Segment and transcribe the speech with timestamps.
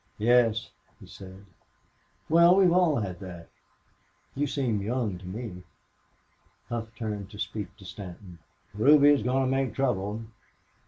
[0.17, 1.45] "Yes," he said.
[2.27, 3.49] "Well, we've all had that....
[4.33, 5.61] You seem young to me."
[6.69, 8.39] Hough turned to speak to Stanton.
[8.73, 10.23] "Ruby's going to make trouble."